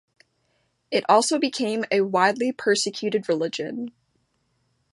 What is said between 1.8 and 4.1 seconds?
a widely persecuted religion.